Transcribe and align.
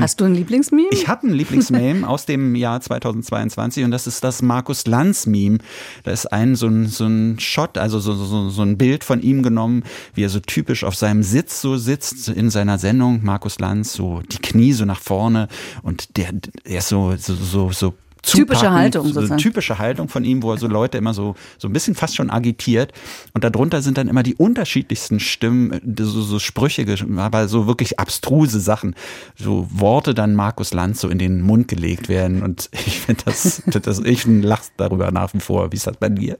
Hast 0.00 0.20
du 0.20 0.24
ein 0.24 0.34
Lieblingsmeme? 0.34 0.88
Ich 0.92 1.08
habe 1.08 1.26
ein 1.26 1.34
Lieblingsmeme 1.34 2.08
aus 2.08 2.24
dem 2.24 2.54
Jahr 2.54 2.80
2022 2.80 3.84
und 3.84 3.90
das 3.90 4.06
ist 4.06 4.24
das 4.24 4.40
Markus 4.40 4.86
Lanz-Meme. 4.86 5.58
Da 6.04 6.10
ist 6.10 6.32
ein 6.32 6.56
so 6.56 6.68
ein, 6.68 6.86
so 6.86 7.04
ein 7.04 7.38
Shot, 7.38 7.76
also 7.76 8.00
so, 8.00 8.14
so, 8.14 8.48
so 8.48 8.62
ein 8.62 8.78
Bild 8.78 9.04
von 9.04 9.20
ihm 9.20 9.42
genommen, 9.42 9.84
wie 10.14 10.24
er 10.24 10.30
so 10.30 10.40
typisch 10.40 10.84
auf 10.84 10.96
seinem 10.96 11.22
Sitz 11.22 11.60
so 11.60 11.76
sitzt 11.76 12.28
in 12.28 12.48
seiner 12.48 12.78
Sendung. 12.78 13.20
Markus 13.22 13.58
Lanz, 13.58 13.92
so 13.92 14.22
die 14.22 14.38
Knie 14.38 14.72
so 14.72 14.86
nach 14.86 15.00
vorne 15.00 15.48
und 15.82 16.16
der, 16.16 16.32
der 16.32 16.78
ist 16.78 16.88
so, 16.88 17.14
so, 17.16 17.34
so, 17.34 17.70
so 17.70 17.94
Typische 18.22 18.70
Haltung 18.70 19.06
sozusagen. 19.06 19.38
So 19.38 19.42
typische 19.42 19.78
Haltung 19.78 20.08
von 20.08 20.24
ihm, 20.24 20.42
wo 20.42 20.52
er 20.52 20.58
so 20.58 20.66
Leute 20.66 20.98
immer 20.98 21.14
so, 21.14 21.34
so 21.58 21.68
ein 21.68 21.72
bisschen 21.72 21.94
fast 21.94 22.16
schon 22.16 22.30
agitiert. 22.30 22.92
Und 23.34 23.44
darunter 23.44 23.82
sind 23.82 23.98
dann 23.98 24.08
immer 24.08 24.22
die 24.22 24.34
unterschiedlichsten 24.34 25.20
Stimmen, 25.20 25.80
so, 25.98 26.22
so 26.22 26.38
Sprüche, 26.38 26.86
aber 27.16 27.48
so 27.48 27.66
wirklich 27.66 27.98
abstruse 27.98 28.60
Sachen. 28.60 28.94
So 29.36 29.66
Worte 29.70 30.14
dann 30.14 30.34
Markus 30.34 30.72
Lanz 30.72 31.00
so 31.00 31.08
in 31.08 31.18
den 31.18 31.40
Mund 31.40 31.68
gelegt 31.68 32.08
werden. 32.08 32.42
Und 32.42 32.68
ich 32.86 33.00
finde 33.00 33.24
das, 33.24 33.62
das, 33.66 33.98
ich 34.00 34.26
lach 34.26 34.62
darüber 34.76 35.10
nach 35.10 35.34
wie 35.34 35.40
vor. 35.40 35.72
Wie 35.72 35.76
ist 35.76 35.86
das 35.86 35.96
bei 35.96 36.08
dir? 36.08 36.38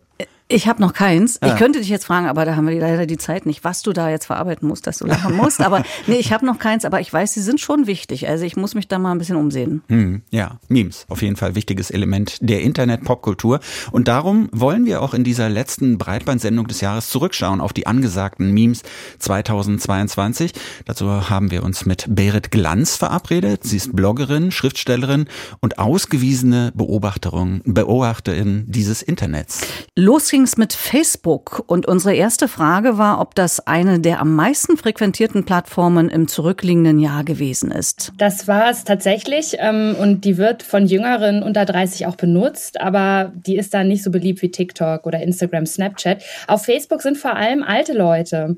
Ich 0.53 0.67
habe 0.67 0.83
noch 0.83 0.93
keins. 0.93 1.41
Ah. 1.41 1.47
Ich 1.47 1.57
könnte 1.57 1.79
dich 1.79 1.89
jetzt 1.89 2.05
fragen, 2.05 2.27
aber 2.27 2.45
da 2.45 2.57
haben 2.57 2.67
wir 2.67 2.79
leider 2.79 3.07
die 3.07 3.19
Zeit 3.19 3.47
nicht, 3.47 3.63
was 3.63 3.83
du 3.83 3.93
da 3.93 4.11
jetzt 4.11 4.27
verarbeiten 4.27 4.67
musst, 4.67 4.85
dass 4.89 4.99
du 4.99 5.07
lachen 5.07 5.37
musst. 5.37 5.61
Aber 5.61 5.85
nee, 6.09 6.17
ich 6.17 6.33
habe 6.33 6.45
noch 6.45 6.59
keins, 6.59 6.85
aber 6.85 7.01
ich 7.01 7.13
weiß, 7.13 7.33
sie 7.33 7.41
sind 7.41 7.61
schon 7.61 7.87
wichtig. 7.87 8.29
Also 8.29 8.45
ich 8.45 8.57
muss 8.57 8.75
mich 8.75 8.89
da 8.89 8.99
mal 8.99 9.13
ein 9.13 9.19
bisschen 9.19 9.37
umsehen. 9.37 9.83
Hm, 9.89 10.23
ja, 10.31 10.59
Memes, 10.69 11.07
auf 11.09 11.23
jeden 11.23 11.37
Fall 11.37 11.55
wichtiges 11.55 11.93
Element 11.93 12.39
der 12.41 12.63
Internet-Popkultur. 12.63 13.61
Und 13.93 14.09
darum 14.09 14.49
wollen 14.51 14.87
wir 14.87 15.03
auch 15.03 15.15
in 15.15 15.23
dieser 15.23 15.49
letzten 15.49 15.99
Breitbandsendung 15.99 16.67
des 16.67 16.81
Jahres 16.81 17.11
zurückschauen 17.11 17.61
auf 17.61 17.73
die 17.73 17.87
angesagten 17.87 18.51
Memes 18.51 18.83
2022. 19.21 20.53
Dazu 20.85 21.31
haben 21.31 21.53
wir 21.53 21.63
uns 21.63 21.87
mit 21.87 22.07
Berit 22.09 22.51
Glanz 22.51 22.97
verabredet. 22.97 23.63
Sie 23.63 23.77
ist 23.77 23.95
Bloggerin, 23.95 24.51
Schriftstellerin 24.51 25.27
und 25.61 25.79
ausgewiesene 25.79 26.73
Beobachterin, 26.75 27.63
Beobachterin 27.65 28.65
dieses 28.67 29.03
Internets. 29.03 29.61
Los 29.95 30.29
ging's 30.41 30.57
mit 30.57 30.73
Facebook 30.73 31.65
und 31.67 31.85
unsere 31.85 32.15
erste 32.15 32.49
Frage 32.49 32.97
war, 32.97 33.21
ob 33.21 33.35
das 33.35 33.67
eine 33.67 34.01
der 34.01 34.23
am 34.23 34.35
meisten 34.35 34.79
frequentierten 34.79 35.45
Plattformen 35.45 36.09
im 36.09 36.29
zurückliegenden 36.29 36.99
Jahr 36.99 37.25
gewesen 37.25 37.71
ist. 37.71 38.13
Das 38.17 38.49
war 38.49 38.71
es 38.71 38.85
tatsächlich 38.85 39.57
ähm, 39.59 39.95
und 40.01 40.25
die 40.25 40.39
wird 40.39 40.63
von 40.63 40.87
Jüngeren 40.87 41.43
unter 41.43 41.67
30 41.67 42.07
auch 42.07 42.17
benutzt, 42.17 42.81
aber 42.81 43.33
die 43.35 43.59
ist 43.59 43.75
dann 43.75 43.89
nicht 43.89 44.03
so 44.03 44.11
beliebt 44.11 44.41
wie 44.41 44.51
TikTok 44.51 45.05
oder 45.05 45.21
Instagram, 45.21 45.67
Snapchat. 45.67 46.23
Auf 46.47 46.65
Facebook 46.65 47.03
sind 47.03 47.19
vor 47.19 47.37
allem 47.37 47.63
alte 47.63 47.93
Leute. 47.93 48.57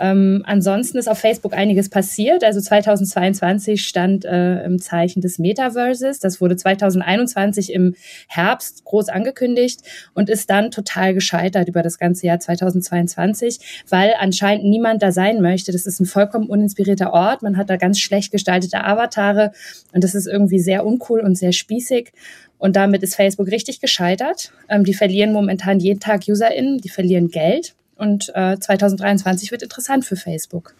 Ähm, 0.00 0.42
ansonsten 0.46 0.98
ist 0.98 1.08
auf 1.08 1.18
Facebook 1.18 1.52
einiges 1.54 1.88
passiert. 1.88 2.44
Also 2.44 2.60
2022 2.60 3.86
stand 3.86 4.24
äh, 4.24 4.64
im 4.64 4.80
Zeichen 4.80 5.20
des 5.20 5.38
Metaverses. 5.38 6.18
Das 6.18 6.40
wurde 6.40 6.56
2021 6.56 7.72
im 7.72 7.94
Herbst 8.28 8.84
groß 8.84 9.08
angekündigt 9.08 9.80
und 10.14 10.30
ist 10.30 10.50
dann 10.50 10.70
total 10.70 11.14
gescheitert 11.14 11.68
über 11.68 11.82
das 11.82 11.98
ganze 11.98 12.26
Jahr 12.26 12.40
2022, 12.40 13.84
weil 13.88 14.14
anscheinend 14.18 14.64
niemand 14.64 15.02
da 15.02 15.12
sein 15.12 15.40
möchte. 15.40 15.72
Das 15.72 15.86
ist 15.86 16.00
ein 16.00 16.06
vollkommen 16.06 16.48
uninspirierter 16.48 17.12
Ort. 17.12 17.42
Man 17.42 17.56
hat 17.56 17.70
da 17.70 17.76
ganz 17.76 17.98
schlecht 17.98 18.32
gestaltete 18.32 18.84
Avatare 18.84 19.52
und 19.92 20.04
das 20.04 20.14
ist 20.14 20.26
irgendwie 20.26 20.60
sehr 20.60 20.86
uncool 20.86 21.20
und 21.20 21.36
sehr 21.36 21.52
spießig. 21.52 22.12
Und 22.58 22.76
damit 22.76 23.02
ist 23.02 23.16
Facebook 23.16 23.48
richtig 23.48 23.80
gescheitert. 23.80 24.52
Ähm, 24.68 24.84
die 24.84 24.94
verlieren 24.94 25.32
momentan 25.32 25.80
jeden 25.80 25.98
Tag 25.98 26.22
UserInnen, 26.28 26.78
die 26.78 26.88
verlieren 26.88 27.28
Geld. 27.28 27.74
Und 28.02 28.32
äh, 28.34 28.58
2023 28.58 29.52
wird 29.52 29.62
interessant 29.62 30.04
für 30.04 30.16
Facebook. 30.16 30.74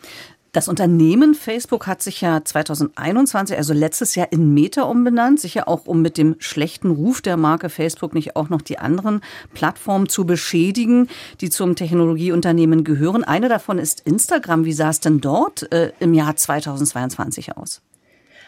Das 0.50 0.66
Unternehmen 0.66 1.34
Facebook 1.34 1.86
hat 1.86 2.02
sich 2.02 2.20
ja 2.20 2.44
2021, 2.44 3.56
also 3.56 3.72
letztes 3.72 4.16
Jahr 4.16 4.32
in 4.32 4.52
Meta 4.52 4.82
umbenannt, 4.82 5.38
sicher 5.38 5.68
auch 5.68 5.86
um 5.86 6.02
mit 6.02 6.18
dem 6.18 6.34
schlechten 6.40 6.90
Ruf 6.90 7.22
der 7.22 7.36
Marke 7.36 7.68
Facebook 7.68 8.12
nicht 8.12 8.34
auch 8.34 8.48
noch 8.48 8.60
die 8.60 8.80
anderen 8.80 9.20
Plattformen 9.54 10.08
zu 10.08 10.26
beschädigen, 10.26 11.06
die 11.40 11.48
zum 11.48 11.76
Technologieunternehmen 11.76 12.82
gehören. 12.82 13.22
Eine 13.22 13.48
davon 13.48 13.78
ist 13.78 14.00
Instagram. 14.00 14.64
Wie 14.64 14.72
sah 14.72 14.90
es 14.90 14.98
denn 14.98 15.20
dort 15.20 15.72
äh, 15.72 15.92
im 16.00 16.14
Jahr 16.14 16.34
2022 16.34 17.56
aus? 17.56 17.82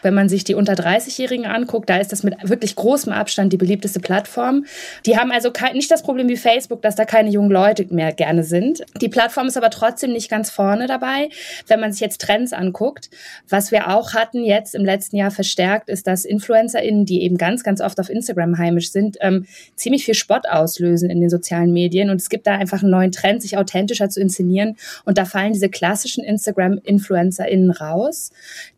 Wenn 0.05 0.13
man 0.13 0.29
sich 0.29 0.43
die 0.43 0.53
unter 0.53 0.73
30-Jährigen 0.73 1.47
anguckt, 1.47 1.89
da 1.89 1.97
ist 1.97 2.11
das 2.11 2.21
mit 2.21 2.35
wirklich 2.43 2.75
großem 2.75 3.11
Abstand 3.11 3.51
die 3.51 3.57
beliebteste 3.57 3.99
Plattform. 3.99 4.65
Die 5.07 5.17
haben 5.17 5.31
also 5.31 5.51
nicht 5.73 5.89
das 5.89 6.03
Problem 6.03 6.29
wie 6.29 6.37
Facebook, 6.37 6.83
dass 6.83 6.95
da 6.95 7.05
keine 7.05 7.31
jungen 7.31 7.49
Leute 7.49 7.87
mehr 7.89 8.13
gerne 8.13 8.43
sind. 8.43 8.85
Die 9.01 9.09
Plattform 9.09 9.47
ist 9.47 9.57
aber 9.57 9.71
trotzdem 9.71 10.13
nicht 10.13 10.29
ganz 10.29 10.51
vorne 10.51 10.85
dabei. 10.85 11.29
Wenn 11.65 11.79
man 11.79 11.91
sich 11.91 12.01
jetzt 12.01 12.21
Trends 12.21 12.53
anguckt, 12.53 13.09
was 13.49 13.71
wir 13.71 13.89
auch 13.89 14.13
hatten 14.13 14.43
jetzt 14.43 14.75
im 14.75 14.85
letzten 14.85 15.17
Jahr 15.17 15.31
verstärkt, 15.31 15.89
ist, 15.89 16.05
dass 16.05 16.23
InfluencerInnen, 16.23 17.05
die 17.05 17.23
eben 17.23 17.37
ganz, 17.37 17.63
ganz 17.63 17.81
oft 17.81 17.99
auf 17.99 18.11
Instagram 18.11 18.59
heimisch 18.59 18.91
sind, 18.91 19.17
ähm, 19.21 19.47
ziemlich 19.75 20.05
viel 20.05 20.13
Spott 20.13 20.47
auslösen 20.47 21.09
in 21.09 21.19
den 21.19 21.31
sozialen 21.31 21.73
Medien. 21.73 22.11
Und 22.11 22.21
es 22.21 22.29
gibt 22.29 22.45
da 22.45 22.53
einfach 22.53 22.83
einen 22.83 22.91
neuen 22.91 23.11
Trend, 23.11 23.41
sich 23.41 23.57
authentischer 23.57 24.09
zu 24.09 24.21
inszenieren. 24.21 24.77
Und 25.03 25.17
da 25.17 25.25
fallen 25.25 25.53
diese 25.53 25.69
klassischen 25.69 26.23
Instagram-InfluencerInnen 26.23 27.71
raus. 27.71 28.29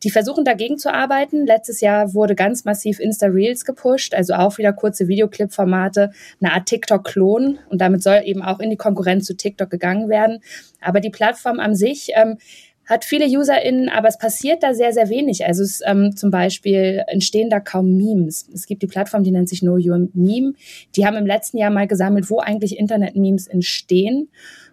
Die 0.04 0.10
versuchen 0.10 0.46
dagegen 0.46 0.78
zu 0.78 0.94
arbeiten 0.94 1.17
arbeiten. 1.18 1.46
Letztes 1.46 1.82
Jahr 1.82 2.14
wurde 2.14 2.36
ganz 2.36 2.66
massiv 2.66 3.00
Insta-Reels 3.00 3.66
gepusht, 3.66 4.14
also 4.14 4.34
auch 4.34 4.58
wieder 4.58 4.74
kurze 4.74 5.08
Videoclip-Formate, 5.08 6.12
eine 6.42 6.54
Art 6.54 6.68
TikTok-Klon. 6.68 7.60
Und 7.70 7.82
damit 7.82 8.04
soll 8.04 8.22
eben 8.26 8.42
auch 8.42 8.60
in 8.60 8.70
die 8.70 8.78
Konkurrenz 8.78 9.26
zu 9.26 9.36
TikTok 9.36 9.70
gegangen 9.70 10.10
werden. 10.10 10.40
Aber 10.82 11.00
die 11.00 11.10
Plattform 11.10 11.60
an 11.60 11.76
sich 11.76 12.12
ähm, 12.16 12.38
hat 12.86 13.04
viele 13.04 13.26
UserInnen, 13.26 13.90
aber 13.90 14.08
es 14.08 14.18
passiert 14.18 14.64
da 14.64 14.74
sehr, 14.74 14.94
sehr 14.94 15.10
wenig. 15.10 15.46
Also 15.46 15.64
es, 15.64 15.82
ähm, 15.86 16.16
zum 16.16 16.32
Beispiel 16.32 17.04
entstehen 17.08 17.50
da 17.50 17.60
kaum 17.60 17.98
Memes. 17.98 18.48
Es 18.54 18.66
gibt 18.66 18.82
die 18.82 18.88
Plattform, 18.88 19.24
die 19.24 19.32
nennt 19.32 19.50
sich 19.50 19.60
Know 19.60 19.78
Your 19.78 20.08
Meme. 20.14 20.54
Die 20.96 21.06
haben 21.06 21.18
im 21.18 21.26
letzten 21.26 21.58
Jahr 21.58 21.72
mal 21.72 21.88
gesammelt, 21.88 22.30
wo 22.30 22.40
eigentlich 22.40 22.78
Internet-Memes 22.78 23.48
entstehen. 23.48 24.30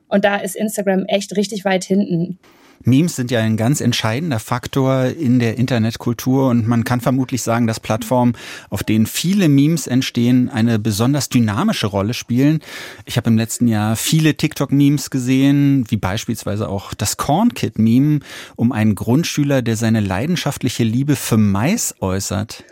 Und 0.09 0.25
da 0.25 0.37
ist 0.37 0.55
Instagram 0.55 1.07
echt 1.07 1.37
richtig 1.37 1.65
weit 1.65 1.85
hinten. 1.85 2.39
Memes 2.83 3.17
sind 3.17 3.31
ja 3.31 3.41
ein 3.41 3.57
ganz 3.57 3.81
entscheidender 3.81 4.39
Faktor 4.39 5.05
in 5.07 5.39
der 5.39 5.57
Internetkultur 5.59 6.49
und 6.49 6.67
man 6.67 6.85
kann 6.85 7.01
vermutlich 7.01 7.43
sagen, 7.43 7.67
dass 7.67 7.81
Plattformen, 7.81 8.35
auf 8.71 8.83
denen 8.83 9.07
viele 9.07 9.49
Memes 9.49 9.87
entstehen, 9.87 10.51
eine 10.51 10.79
besonders 10.79 11.29
dynamische 11.29 11.87
Rolle 11.87 12.15
spielen. 12.15 12.61
Ich 13.05 13.17
habe 13.17 13.31
im 13.31 13.39
letzten 13.39 13.69
Jahr 13.69 13.97
viele 13.97 14.35
TikTok-Memes 14.35 15.11
gesehen, 15.11 15.85
wie 15.89 15.97
beispielsweise 15.97 16.69
auch 16.69 16.95
das 16.95 17.17
Corn 17.17 17.55
Kid-Meme 17.55 18.21
um 18.57 18.73
einen 18.73 18.95
Grundschüler, 18.95 19.63
der 19.63 19.77
seine 19.77 20.01
leidenschaftliche 20.01 20.85
Liebe 20.85 21.17
für 21.17 21.37
Mais 21.37 21.95
äußert. 22.01 22.65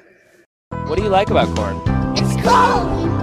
What 0.86 0.98
do 0.98 1.04
you 1.04 1.10
like 1.10 1.30
about 1.30 1.54
corn? 1.54 1.76
It's 2.16 2.34
cold. 2.42 3.22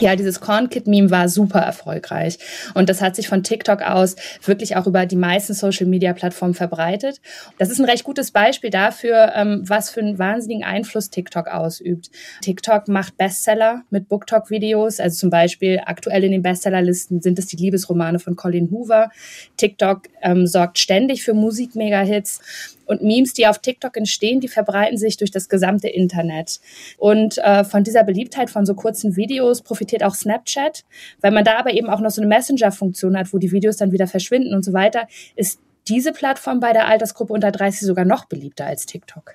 Ja, 0.00 0.14
dieses 0.14 0.40
Corn 0.40 0.70
Kid 0.70 0.86
Meme 0.86 1.10
war 1.10 1.28
super 1.28 1.58
erfolgreich 1.58 2.38
und 2.74 2.88
das 2.88 3.02
hat 3.02 3.16
sich 3.16 3.26
von 3.26 3.42
TikTok 3.42 3.82
aus 3.82 4.14
wirklich 4.44 4.76
auch 4.76 4.86
über 4.86 5.06
die 5.06 5.16
meisten 5.16 5.54
Social 5.54 5.86
Media 5.86 6.12
Plattformen 6.12 6.54
verbreitet. 6.54 7.20
Das 7.58 7.68
ist 7.68 7.80
ein 7.80 7.84
recht 7.84 8.04
gutes 8.04 8.30
Beispiel 8.30 8.70
dafür, 8.70 9.32
ähm, 9.34 9.62
was 9.64 9.90
für 9.90 9.98
einen 9.98 10.16
wahnsinnigen 10.16 10.62
Einfluss 10.62 11.10
TikTok 11.10 11.48
ausübt. 11.48 12.10
TikTok 12.42 12.86
macht 12.86 13.16
Bestseller 13.16 13.82
mit 13.90 14.08
BookTok 14.08 14.50
Videos, 14.50 15.00
also 15.00 15.16
zum 15.16 15.30
Beispiel 15.30 15.80
aktuell 15.84 16.22
in 16.22 16.30
den 16.30 16.42
Bestsellerlisten 16.42 17.20
sind 17.20 17.36
es 17.40 17.46
die 17.46 17.56
Liebesromane 17.56 18.20
von 18.20 18.36
Colin 18.36 18.70
Hoover. 18.70 19.10
TikTok 19.56 20.02
ähm, 20.22 20.46
sorgt 20.46 20.78
ständig 20.78 21.24
für 21.24 21.34
Musik-Mega-Hits 21.34 22.77
und 22.88 23.02
Memes, 23.02 23.34
die 23.34 23.46
auf 23.46 23.58
TikTok 23.58 23.96
entstehen, 23.96 24.40
die 24.40 24.48
verbreiten 24.48 24.98
sich 24.98 25.16
durch 25.16 25.30
das 25.30 25.48
gesamte 25.48 25.88
Internet. 25.88 26.60
Und 26.96 27.38
äh, 27.38 27.64
von 27.64 27.84
dieser 27.84 28.02
Beliebtheit 28.02 28.50
von 28.50 28.66
so 28.66 28.74
kurzen 28.74 29.16
Videos 29.16 29.62
profitiert 29.62 30.02
auch 30.02 30.14
Snapchat. 30.14 30.84
Weil 31.20 31.30
man 31.30 31.44
da 31.44 31.58
aber 31.58 31.72
eben 31.72 31.88
auch 31.88 32.00
noch 32.00 32.10
so 32.10 32.20
eine 32.20 32.28
Messenger-Funktion 32.28 33.16
hat, 33.16 33.32
wo 33.32 33.38
die 33.38 33.52
Videos 33.52 33.76
dann 33.76 33.92
wieder 33.92 34.06
verschwinden 34.06 34.54
und 34.54 34.64
so 34.64 34.72
weiter, 34.72 35.06
ist 35.36 35.60
diese 35.88 36.12
Plattform 36.12 36.60
bei 36.60 36.72
der 36.72 36.86
Altersgruppe 36.86 37.32
unter 37.32 37.50
30 37.50 37.86
sogar 37.86 38.04
noch 38.04 38.26
beliebter 38.26 38.66
als 38.66 38.86
TikTok. 38.86 39.34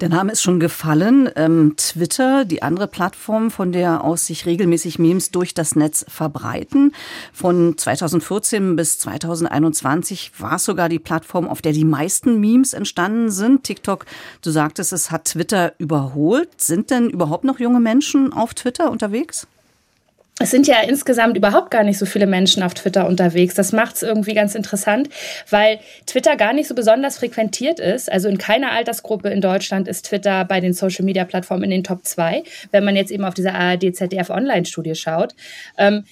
Der 0.00 0.08
Name 0.08 0.32
ist 0.32 0.42
schon 0.42 0.60
gefallen. 0.60 1.28
Ähm, 1.36 1.74
Twitter, 1.76 2.44
die 2.44 2.62
andere 2.62 2.88
Plattform, 2.88 3.50
von 3.50 3.72
der 3.72 4.02
aus 4.04 4.26
sich 4.26 4.46
regelmäßig 4.46 4.98
Memes 4.98 5.30
durch 5.30 5.54
das 5.54 5.76
Netz 5.76 6.04
verbreiten. 6.08 6.92
Von 7.32 7.76
2014 7.76 8.76
bis 8.76 8.98
2021 8.98 10.32
war 10.38 10.56
es 10.56 10.64
sogar 10.64 10.88
die 10.88 10.98
Plattform, 10.98 11.48
auf 11.48 11.62
der 11.62 11.72
die 11.72 11.84
meisten 11.84 12.40
Memes 12.40 12.72
entstanden 12.72 13.30
sind. 13.30 13.64
TikTok, 13.64 14.06
du 14.42 14.50
sagtest, 14.50 14.92
es 14.92 15.10
hat 15.10 15.26
Twitter 15.26 15.74
überholt. 15.78 16.60
Sind 16.60 16.90
denn 16.90 17.10
überhaupt 17.10 17.44
noch 17.44 17.60
junge 17.60 17.80
Menschen 17.80 18.32
auf 18.32 18.54
Twitter 18.54 18.90
unterwegs? 18.90 19.46
Es 20.42 20.50
sind 20.50 20.66
ja 20.66 20.80
insgesamt 20.80 21.36
überhaupt 21.36 21.70
gar 21.70 21.84
nicht 21.84 21.98
so 21.98 22.06
viele 22.06 22.26
Menschen 22.26 22.62
auf 22.62 22.72
Twitter 22.72 23.06
unterwegs. 23.06 23.54
Das 23.54 23.72
macht 23.72 23.96
es 23.96 24.02
irgendwie 24.02 24.32
ganz 24.32 24.54
interessant, 24.54 25.10
weil 25.50 25.80
Twitter 26.06 26.34
gar 26.36 26.54
nicht 26.54 26.66
so 26.66 26.74
besonders 26.74 27.18
frequentiert 27.18 27.78
ist. 27.78 28.10
Also 28.10 28.28
in 28.28 28.38
keiner 28.38 28.72
Altersgruppe 28.72 29.28
in 29.28 29.42
Deutschland 29.42 29.86
ist 29.86 30.06
Twitter 30.06 30.46
bei 30.46 30.60
den 30.60 30.72
Social-Media-Plattformen 30.72 31.64
in 31.64 31.70
den 31.70 31.84
Top 31.84 32.06
2, 32.06 32.42
wenn 32.70 32.84
man 32.84 32.96
jetzt 32.96 33.10
eben 33.10 33.26
auf 33.26 33.34
diese 33.34 33.52
ARD-ZDF-Online-Studie 33.52 34.94
schaut. 34.94 35.34
Ähm, 35.76 36.04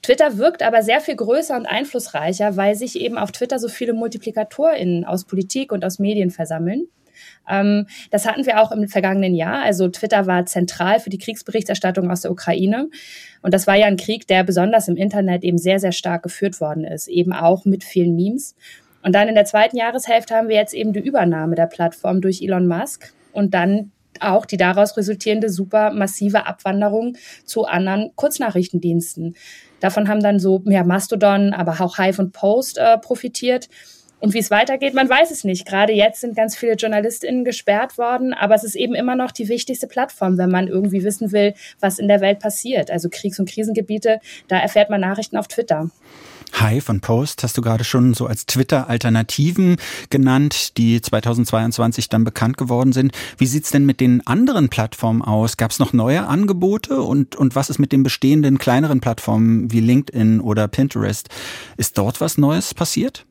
Twitter 0.00 0.38
wirkt 0.38 0.62
aber 0.62 0.82
sehr 0.82 1.02
viel 1.02 1.16
größer 1.16 1.54
und 1.54 1.66
einflussreicher, 1.66 2.56
weil 2.56 2.76
sich 2.76 2.98
eben 2.98 3.18
auf 3.18 3.32
Twitter 3.32 3.58
so 3.58 3.68
viele 3.68 3.92
MultiplikatorInnen 3.92 5.04
aus 5.04 5.24
Politik 5.24 5.72
und 5.72 5.84
aus 5.84 5.98
Medien 5.98 6.30
versammeln. 6.30 6.88
Ähm, 7.48 7.86
das 8.10 8.26
hatten 8.26 8.46
wir 8.46 8.60
auch 8.60 8.72
im 8.72 8.88
vergangenen 8.88 9.34
Jahr. 9.34 9.62
Also 9.62 9.88
Twitter 9.88 10.26
war 10.26 10.46
zentral 10.46 11.00
für 11.00 11.10
die 11.10 11.18
Kriegsberichterstattung 11.18 12.10
aus 12.10 12.22
der 12.22 12.30
Ukraine. 12.30 12.88
Und 13.42 13.54
das 13.54 13.66
war 13.66 13.76
ja 13.76 13.86
ein 13.86 13.96
Krieg, 13.96 14.26
der 14.26 14.44
besonders 14.44 14.88
im 14.88 14.96
Internet 14.96 15.44
eben 15.44 15.58
sehr, 15.58 15.78
sehr 15.78 15.92
stark 15.92 16.22
geführt 16.22 16.60
worden 16.60 16.84
ist, 16.84 17.08
eben 17.08 17.32
auch 17.32 17.64
mit 17.64 17.84
vielen 17.84 18.16
Memes. 18.16 18.54
Und 19.02 19.14
dann 19.14 19.28
in 19.28 19.34
der 19.34 19.44
zweiten 19.44 19.76
Jahreshälfte 19.76 20.34
haben 20.34 20.48
wir 20.48 20.56
jetzt 20.56 20.72
eben 20.72 20.92
die 20.92 21.00
Übernahme 21.00 21.54
der 21.54 21.66
Plattform 21.66 22.22
durch 22.22 22.40
Elon 22.40 22.66
Musk 22.66 23.12
und 23.32 23.52
dann 23.52 23.92
auch 24.20 24.46
die 24.46 24.56
daraus 24.56 24.96
resultierende 24.96 25.50
super 25.50 25.90
massive 25.90 26.46
Abwanderung 26.46 27.16
zu 27.44 27.64
anderen 27.64 28.12
Kurznachrichtendiensten. 28.16 29.34
Davon 29.80 30.08
haben 30.08 30.20
dann 30.20 30.38
so 30.38 30.62
mehr 30.64 30.84
Mastodon, 30.84 31.52
aber 31.52 31.80
auch 31.80 31.98
Hive 31.98 32.22
und 32.22 32.32
Post 32.32 32.78
äh, 32.78 32.96
profitiert. 32.98 33.68
Und 34.20 34.32
wie 34.32 34.38
es 34.38 34.50
weitergeht, 34.50 34.94
man 34.94 35.08
weiß 35.08 35.30
es 35.30 35.44
nicht. 35.44 35.66
Gerade 35.66 35.92
jetzt 35.92 36.20
sind 36.20 36.34
ganz 36.34 36.56
viele 36.56 36.74
JournalistInnen 36.74 37.44
gesperrt 37.44 37.98
worden, 37.98 38.32
aber 38.32 38.54
es 38.54 38.64
ist 38.64 38.74
eben 38.74 38.94
immer 38.94 39.16
noch 39.16 39.32
die 39.32 39.48
wichtigste 39.48 39.86
Plattform, 39.86 40.38
wenn 40.38 40.50
man 40.50 40.68
irgendwie 40.68 41.04
wissen 41.04 41.32
will, 41.32 41.54
was 41.80 41.98
in 41.98 42.08
der 42.08 42.20
Welt 42.20 42.38
passiert. 42.38 42.90
Also 42.90 43.08
Kriegs- 43.10 43.38
und 43.38 43.48
Krisengebiete, 43.48 44.20
da 44.48 44.58
erfährt 44.58 44.88
man 44.88 45.00
Nachrichten 45.00 45.36
auf 45.36 45.48
Twitter. 45.48 45.90
Hive 46.60 46.90
und 46.90 47.00
Post 47.00 47.42
hast 47.42 47.58
du 47.58 47.62
gerade 47.62 47.84
schon 47.84 48.14
so 48.14 48.26
als 48.26 48.46
Twitter-Alternativen 48.46 49.76
genannt, 50.08 50.78
die 50.78 51.00
2022 51.00 52.08
dann 52.08 52.24
bekannt 52.24 52.56
geworden 52.56 52.92
sind. 52.92 53.12
Wie 53.38 53.46
sieht's 53.46 53.70
denn 53.70 53.84
mit 53.84 54.00
den 54.00 54.24
anderen 54.26 54.68
Plattformen 54.68 55.22
aus? 55.22 55.56
Gab 55.56 55.72
es 55.72 55.80
noch 55.80 55.92
neue 55.92 56.26
Angebote? 56.26 57.02
Und, 57.02 57.34
und 57.34 57.56
was 57.56 57.70
ist 57.70 57.78
mit 57.78 57.92
den 57.92 58.04
bestehenden 58.04 58.58
kleineren 58.58 59.00
Plattformen 59.00 59.72
wie 59.72 59.80
LinkedIn 59.80 60.40
oder 60.40 60.68
Pinterest? 60.68 61.28
Ist 61.76 61.98
dort 61.98 62.20
was 62.20 62.38
Neues 62.38 62.72
passiert? 62.72 63.26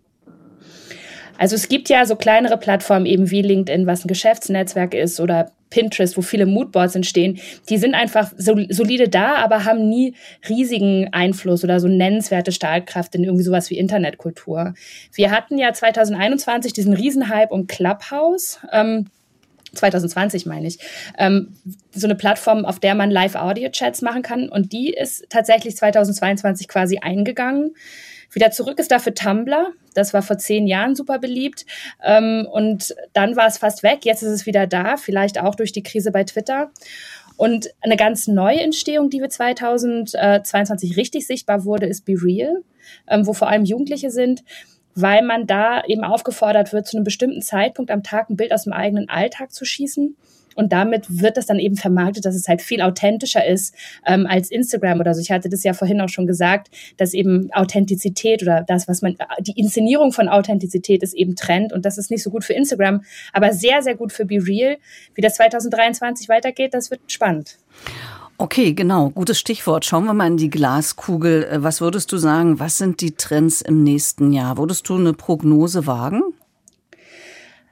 Also 1.37 1.55
es 1.55 1.67
gibt 1.67 1.89
ja 1.89 2.05
so 2.05 2.15
kleinere 2.15 2.57
Plattformen 2.57 3.05
eben 3.05 3.31
wie 3.31 3.41
LinkedIn, 3.41 3.87
was 3.87 4.05
ein 4.05 4.07
Geschäftsnetzwerk 4.07 4.93
ist 4.93 5.19
oder 5.19 5.51
Pinterest, 5.73 6.15
wo 6.17 6.21
viele 6.21 6.45
Moodboards 6.45 6.93
entstehen, 6.93 7.39
die 7.67 7.79
sind 7.79 7.95
einfach 7.95 8.31
solide 8.37 9.09
da, 9.09 9.37
aber 9.37 9.65
haben 9.65 9.89
nie 9.89 10.13
riesigen 10.47 11.11
Einfluss 11.11 11.63
oder 11.63 11.79
so 11.79 11.87
nennenswerte 11.87 12.51
Stahlkraft 12.51 13.15
in 13.15 13.23
irgendwie 13.23 13.43
sowas 13.43 13.71
wie 13.71 13.79
Internetkultur. 13.79 14.75
Wir 15.13 15.31
hatten 15.31 15.57
ja 15.57 15.73
2021 15.73 16.73
diesen 16.73 16.93
Riesenhype 16.93 17.51
um 17.51 17.65
Clubhouse. 17.65 18.59
Ähm, 18.71 19.07
2020 19.73 20.45
meine 20.45 20.67
ich, 20.67 20.77
ähm, 21.17 21.55
so 21.91 22.05
eine 22.05 22.13
Plattform, 22.13 22.65
auf 22.65 22.79
der 22.79 22.93
man 22.93 23.09
Live-Audio-Chats 23.09 24.03
machen 24.03 24.21
kann. 24.21 24.49
Und 24.49 24.71
die 24.71 24.93
ist 24.93 25.25
tatsächlich 25.29 25.75
2022 25.75 26.67
quasi 26.67 26.99
eingegangen. 26.99 27.73
Wieder 28.33 28.51
zurück 28.51 28.79
ist 28.79 28.91
dafür 28.91 29.13
Tumblr. 29.13 29.73
Das 29.93 30.13
war 30.13 30.21
vor 30.21 30.37
zehn 30.37 30.67
Jahren 30.67 30.95
super 30.95 31.19
beliebt. 31.19 31.65
Ähm, 32.03 32.47
und 32.51 32.95
dann 33.13 33.35
war 33.35 33.47
es 33.47 33.59
fast 33.59 33.83
weg. 33.83 33.99
Jetzt 34.03 34.23
ist 34.23 34.31
es 34.31 34.45
wieder 34.45 34.67
da, 34.67 34.97
vielleicht 34.97 35.39
auch 35.39 35.55
durch 35.55 35.71
die 35.71 35.83
Krise 35.83 36.11
bei 36.11 36.23
Twitter. 36.23 36.71
Und 37.37 37.69
eine 37.81 37.97
ganz 37.97 38.27
neue 38.27 38.61
Entstehung, 38.61 39.09
die 39.09 39.21
wir 39.21 39.29
2022 39.29 40.97
richtig 40.97 41.25
sichtbar 41.25 41.65
wurde, 41.65 41.87
ist 41.87 42.05
Be 42.05 42.13
Real, 42.13 42.63
ähm, 43.07 43.25
wo 43.25 43.33
vor 43.33 43.49
allem 43.49 43.65
Jugendliche 43.65 44.11
sind, 44.11 44.43
weil 44.95 45.23
man 45.23 45.47
da 45.47 45.83
eben 45.85 46.03
aufgefordert 46.03 46.73
wird, 46.73 46.87
zu 46.87 46.97
einem 46.97 47.03
bestimmten 47.03 47.41
Zeitpunkt 47.41 47.89
am 47.89 48.03
Tag 48.03 48.29
ein 48.29 48.37
Bild 48.37 48.53
aus 48.53 48.65
dem 48.65 48.73
eigenen 48.73 49.09
Alltag 49.09 49.51
zu 49.51 49.65
schießen 49.65 50.15
und 50.55 50.71
damit 50.71 51.05
wird 51.21 51.37
das 51.37 51.45
dann 51.45 51.59
eben 51.59 51.75
vermarktet, 51.75 52.25
dass 52.25 52.35
es 52.35 52.47
halt 52.47 52.61
viel 52.61 52.81
authentischer 52.81 53.45
ist 53.45 53.75
ähm, 54.05 54.27
als 54.27 54.51
Instagram 54.51 54.99
oder 54.99 55.13
so. 55.13 55.21
Ich 55.21 55.31
hatte 55.31 55.49
das 55.49 55.63
ja 55.63 55.73
vorhin 55.73 56.01
auch 56.01 56.09
schon 56.09 56.27
gesagt, 56.27 56.69
dass 56.97 57.13
eben 57.13 57.49
Authentizität 57.53 58.41
oder 58.41 58.63
das, 58.67 58.87
was 58.87 59.01
man, 59.01 59.15
die 59.39 59.59
Inszenierung 59.59 60.11
von 60.11 60.29
Authentizität 60.29 61.03
ist 61.03 61.13
eben 61.13 61.35
Trend 61.35 61.73
und 61.73 61.85
das 61.85 61.97
ist 61.97 62.11
nicht 62.11 62.23
so 62.23 62.29
gut 62.29 62.43
für 62.43 62.53
Instagram, 62.53 63.03
aber 63.31 63.53
sehr, 63.53 63.81
sehr 63.81 63.95
gut 63.95 64.11
für 64.11 64.25
Be 64.25 64.43
Real. 64.45 64.77
Wie 65.15 65.21
das 65.21 65.35
2023 65.35 66.29
weitergeht, 66.29 66.73
das 66.73 66.91
wird 66.91 67.01
spannend. 67.07 67.57
Okay, 68.37 68.73
genau, 68.73 69.09
gutes 69.09 69.39
Stichwort. 69.39 69.85
Schauen 69.85 70.05
wir 70.05 70.13
mal 70.13 70.27
in 70.27 70.37
die 70.37 70.49
Glaskugel. 70.49 71.45
Äh, 71.45 71.63
was 71.63 71.81
würdest 71.81 72.11
du 72.11 72.17
sagen, 72.17 72.59
was 72.59 72.77
sind 72.77 72.99
die 73.01 73.11
Trends 73.11 73.61
im 73.61 73.83
nächsten 73.83 74.33
Jahr? 74.33 74.57
Würdest 74.57 74.89
du 74.89 74.95
eine 74.95 75.13
Prognose 75.13 75.85
wagen? 75.85 76.23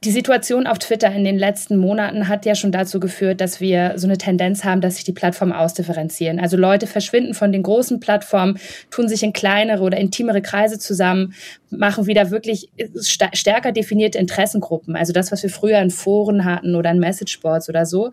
Die 0.04 0.10
Situation 0.10 0.66
auf 0.66 0.80
Twitter 0.80 1.14
in 1.14 1.24
den 1.24 1.38
letzten 1.38 1.78
Monaten 1.78 2.28
hat 2.28 2.48
ja 2.48 2.56
schon 2.56 2.72
dazu 2.72 3.00
geführt, 3.00 3.40
dass 3.40 3.62
wir 3.62 3.94
so 3.98 4.08
eine 4.08 4.18
Tendenz 4.18 4.64
haben, 4.64 4.82
dass 4.82 4.96
sich 4.96 5.04
die 5.04 5.12
Plattformen 5.12 5.54
ausdifferenzieren. 5.54 6.40
Also 6.40 6.58
Leute 6.58 6.88
verschwinden 6.88 7.36
von 7.36 7.52
den 7.52 7.62
großen 7.62 8.00
Plattformen, 8.00 8.58
tun 8.90 9.08
sich 9.08 9.22
in 9.22 9.32
kleinere 9.32 9.84
oder 9.84 10.00
intimere 10.00 10.42
Kreise 10.42 10.80
zusammen, 10.80 11.36
machen 11.70 12.08
wieder 12.08 12.32
wirklich 12.32 12.72
stärker 13.32 13.72
definierte 13.72 14.18
Interessengruppen. 14.18 14.96
Also 14.96 15.14
das, 15.14 15.32
was 15.32 15.44
wir 15.44 15.52
früher 15.52 15.78
in 15.78 15.92
Foren 15.92 16.46
hatten 16.46 16.74
oder 16.74 16.90
in 16.90 16.98
Messageboards 16.98 17.70
oder 17.70 17.86
so. 17.86 18.10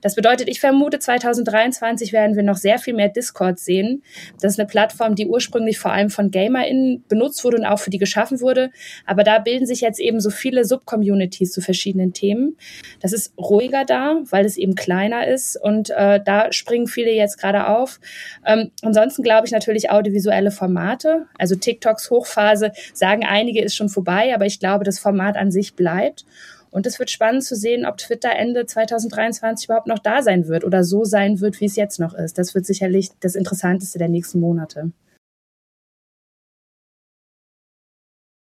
Das 0.00 0.14
bedeutet, 0.14 0.48
ich 0.48 0.60
vermute, 0.60 1.00
2023 1.00 2.12
werden 2.12 2.36
wir 2.36 2.44
noch 2.44 2.56
sehr 2.56 2.78
viel 2.78 2.94
mehr 2.94 3.08
Discord 3.08 3.58
sehen. 3.58 4.04
Das 4.40 4.52
ist 4.52 4.60
eine 4.60 4.68
Plattform, 4.68 5.16
die 5.16 5.26
ursprünglich 5.26 5.80
vor 5.80 5.90
allem 5.90 6.08
von 6.08 6.30
GamerInnen 6.30 7.02
benutzt 7.08 7.42
wurde 7.42 7.56
und 7.56 7.64
auch 7.64 7.80
für 7.80 7.90
die 7.90 7.98
geschaffen 7.98 8.40
wurde. 8.40 8.70
Aber 9.06 9.24
da 9.24 9.40
bilden 9.40 9.66
sich 9.66 9.80
jetzt 9.80 9.98
eben 9.98 10.20
so 10.20 10.30
viele 10.30 10.64
Subcommunities 10.64 11.31
zu 11.40 11.60
verschiedenen 11.60 12.12
Themen. 12.12 12.56
Das 13.00 13.12
ist 13.12 13.32
ruhiger 13.38 13.84
da, 13.84 14.20
weil 14.30 14.44
es 14.44 14.56
eben 14.56 14.74
kleiner 14.74 15.26
ist 15.26 15.56
und 15.56 15.90
äh, 15.90 16.20
da 16.24 16.52
springen 16.52 16.86
viele 16.86 17.12
jetzt 17.12 17.38
gerade 17.38 17.68
auf. 17.68 18.00
Ähm, 18.46 18.70
ansonsten 18.82 19.22
glaube 19.22 19.46
ich 19.46 19.52
natürlich 19.52 19.90
audiovisuelle 19.90 20.50
Formate. 20.50 21.26
Also 21.38 21.54
TikToks 21.54 22.10
Hochphase, 22.10 22.72
sagen 22.92 23.24
einige, 23.24 23.62
ist 23.62 23.76
schon 23.76 23.88
vorbei, 23.88 24.34
aber 24.34 24.46
ich 24.46 24.60
glaube, 24.60 24.84
das 24.84 24.98
Format 24.98 25.36
an 25.36 25.50
sich 25.50 25.74
bleibt. 25.74 26.24
Und 26.70 26.86
es 26.86 26.98
wird 26.98 27.10
spannend 27.10 27.44
zu 27.44 27.54
sehen, 27.54 27.84
ob 27.84 27.98
Twitter 27.98 28.30
Ende 28.30 28.64
2023 28.64 29.66
überhaupt 29.66 29.86
noch 29.86 29.98
da 29.98 30.22
sein 30.22 30.48
wird 30.48 30.64
oder 30.64 30.84
so 30.84 31.04
sein 31.04 31.40
wird, 31.40 31.60
wie 31.60 31.66
es 31.66 31.76
jetzt 31.76 32.00
noch 32.00 32.14
ist. 32.14 32.38
Das 32.38 32.54
wird 32.54 32.64
sicherlich 32.64 33.10
das 33.20 33.34
Interessanteste 33.34 33.98
der 33.98 34.08
nächsten 34.08 34.40
Monate. 34.40 34.90